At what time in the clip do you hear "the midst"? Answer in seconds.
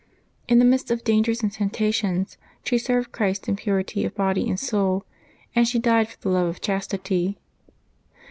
0.57-0.89